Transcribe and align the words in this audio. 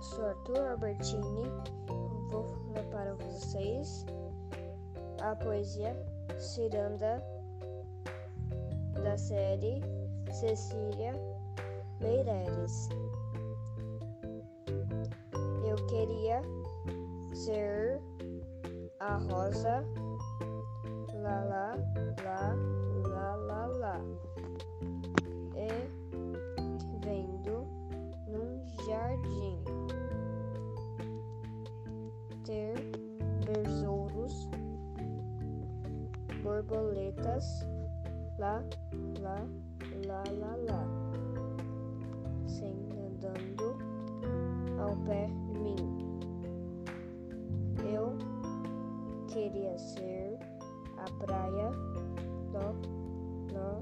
Arthur 0.00 0.70
Albertini. 0.70 1.44
Vou 2.30 2.46
ler 2.72 2.84
para 2.84 3.14
vocês 3.16 4.06
a 5.20 5.36
poesia 5.36 5.94
Ciranda 6.38 7.22
da 9.04 9.18
série 9.18 9.82
Cecília 10.32 11.12
Meireles. 12.00 12.88
Eu 15.68 15.76
queria 15.86 16.40
ser 17.34 18.00
a 19.00 19.18
rosa, 19.18 19.84
lá, 21.12 21.44
lá, 21.44 21.76
lá, 22.24 22.54
lá, 23.06 23.36
lá, 23.36 23.66
lá, 23.66 24.00
e 25.54 25.68
vendo 27.04 27.66
num 28.26 28.64
jardim 28.86 29.49
ter 32.50 32.74
besouros, 33.46 34.50
borboletas, 36.42 37.64
lá, 38.38 38.64
lá, 39.20 39.46
lá, 40.04 40.24
lá, 40.40 40.56
lá, 40.56 40.84
sem 42.48 42.74
andando 43.06 43.78
ao 44.80 44.96
pé 45.06 45.28
de 45.46 45.58
mim. 45.60 46.18
Eu 47.94 48.18
queria 49.28 49.78
ser 49.78 50.36
a 50.98 51.24
praia, 51.24 51.70
nó, 52.52 52.74
nó, 53.52 53.80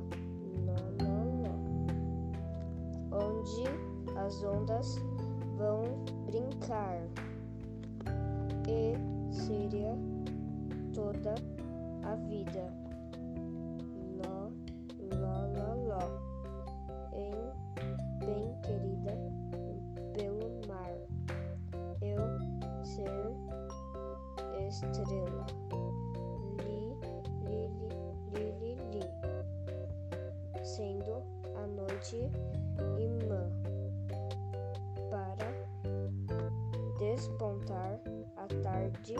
nó, 0.67 0.77
nó, 1.01 1.57
onde 3.17 3.65
as 4.15 4.43
ondas 4.45 5.01
vão 5.57 5.83
brincar 6.27 6.78
toda 11.19 11.35
a 12.05 12.15
vida. 12.17 12.73
Ló, 14.17 14.51
ló, 15.11 15.37
ló, 15.55 15.75
ló, 15.89 16.03
em 17.13 17.35
bem 18.25 18.55
querida 18.63 19.17
pelo 20.15 20.61
mar, 20.67 20.95
eu 22.03 22.19
ser 22.85 23.35
estrela. 24.67 25.47
Li, 26.65 26.95
li, 27.45 27.69
li, 27.79 27.89
li, 28.33 28.53
li, 28.61 28.75
li, 28.93 29.05
sendo 30.63 31.23
a 31.57 31.67
noite 31.67 32.31
imã 32.99 33.51
para 35.11 35.49
despontar 36.99 38.01
a 38.37 38.47
tarde. 38.63 39.17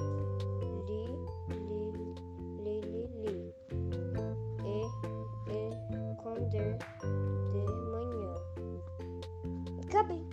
Cubby. 9.91 10.28